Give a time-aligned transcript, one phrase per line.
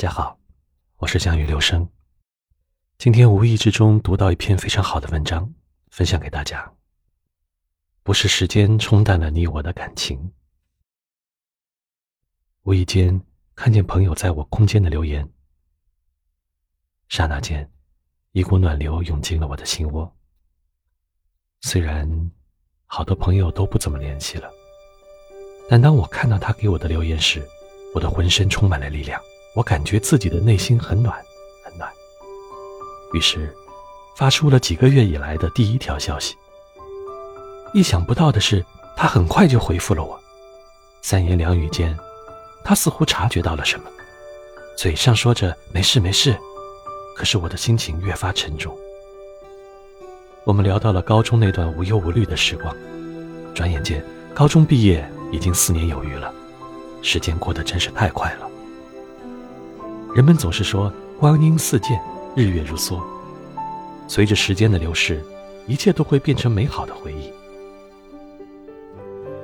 [0.00, 0.40] 大家好，
[0.96, 1.86] 我是江雨留声。
[2.96, 5.52] 今天无意之中读到一篇非常好的文章，
[5.90, 6.72] 分享给大家。
[8.02, 10.32] 不是时间冲淡了你我的感情。
[12.62, 13.20] 无意间
[13.54, 15.30] 看见朋友在我空间的留言，
[17.10, 17.70] 刹那间，
[18.32, 20.10] 一股暖流涌进了我的心窝。
[21.60, 22.08] 虽然
[22.86, 24.50] 好多朋友都不怎么联系了，
[25.68, 27.46] 但当我看到他给我的留言时，
[27.94, 29.20] 我的浑身充满了力量。
[29.54, 31.16] 我感觉自己的内心很暖，
[31.64, 31.90] 很暖。
[33.12, 33.52] 于是，
[34.16, 36.36] 发出了几个月以来的第一条消息。
[37.74, 38.64] 意想不到的是，
[38.96, 40.18] 他很快就回复了我。
[41.02, 41.96] 三言两语间，
[42.62, 43.86] 他似乎察觉到了什么，
[44.76, 46.38] 嘴上说着“没事没事”，
[47.16, 48.76] 可是我的心情越发沉重。
[50.44, 52.74] 我们聊到了高中那段无忧无虑的时光，
[53.54, 56.32] 转眼间，高中毕业已经四年有余了，
[57.02, 58.49] 时间过得真是太快了。
[60.12, 62.00] 人们总是说光阴似箭，
[62.34, 63.00] 日月如梭。
[64.08, 65.22] 随着时间的流逝，
[65.68, 67.32] 一切都会变成美好的回忆。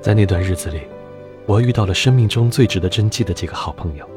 [0.00, 0.82] 在那段日子里，
[1.46, 4.08] 我遇到了生命中最值得珍惜的几个好朋友，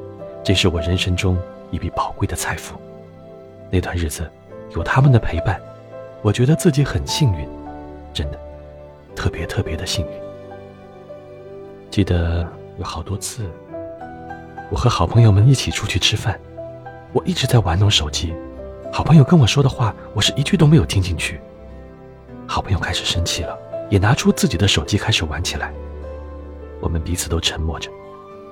[0.44, 1.36] 这是我人生中
[1.72, 2.76] 一笔宝贵的财富。
[3.72, 4.30] 那段日子，
[4.76, 5.60] 有他们的陪伴，
[6.22, 7.50] 我觉得自己很幸运，
[8.14, 8.40] 真的，
[9.16, 10.12] 特别特别的幸运。
[11.90, 13.50] 记得有好多次。
[14.76, 16.38] 我和好朋友们一起出去吃饭，
[17.14, 18.36] 我一直在玩弄手机，
[18.92, 21.40] 好朋友跟我说的话，我是一句都没有听进去。
[22.46, 23.58] 好朋友开始生气了，
[23.90, 25.74] 也拿出自己的手机开始玩起来。
[26.82, 27.90] 我们彼此都沉默着，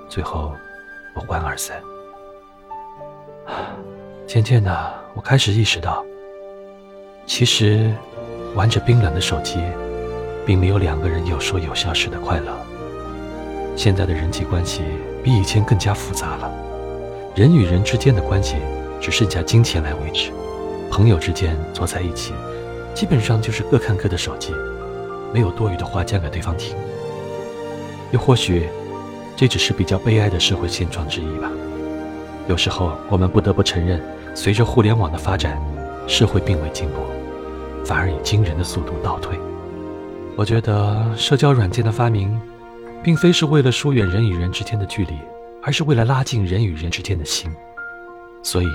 [0.07, 0.53] 最后
[1.13, 1.75] 不欢而散。
[4.25, 6.05] 渐渐的，我开始意识到，
[7.25, 7.93] 其实
[8.55, 9.59] 玩着冰冷的手机，
[10.45, 12.57] 并没有两个人有说有笑时的快乐。
[13.75, 14.81] 现在的人际关系。
[15.23, 16.51] 比以前更加复杂了，
[17.33, 18.57] 人与人之间的关系
[18.99, 20.33] 只剩下金钱来维持，
[20.91, 22.33] 朋友之间坐在一起，
[22.93, 24.51] 基本上就是各看各的手机，
[25.33, 26.75] 没有多余的话讲给对方听。
[28.11, 28.67] 又或许，
[29.37, 31.49] 这只是比较悲哀的社会现状之一吧。
[32.49, 34.01] 有时候我们不得不承认，
[34.35, 35.57] 随着互联网的发展，
[36.05, 36.95] 社会并未进步，
[37.85, 39.39] 反而以惊人的速度倒退。
[40.35, 42.37] 我觉得社交软件的发明。
[43.03, 45.13] 并非是为了疏远人与人之间的距离，
[45.61, 47.53] 而是为了拉近人与人之间的心。
[48.41, 48.67] 所以，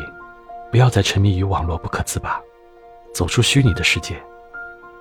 [0.70, 2.40] 不要再沉迷于网络不可自拔，
[3.14, 4.22] 走出虚拟的世界。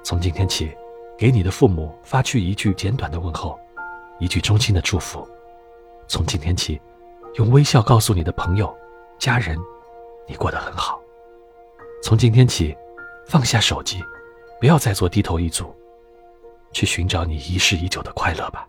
[0.01, 0.71] 从今天起，
[1.17, 3.59] 给你的父母发去一句简短的问候，
[4.17, 5.27] 一句衷心的祝福。
[6.07, 6.79] 从今天起，
[7.35, 8.73] 用微笑告诉你的朋友、
[9.19, 9.57] 家人，
[10.25, 11.01] 你过得很好。
[12.01, 12.73] 从今天起，
[13.25, 14.01] 放下手机，
[14.61, 15.75] 不要再做低头一族，
[16.71, 18.65] 去寻找你遗失已久的快乐吧。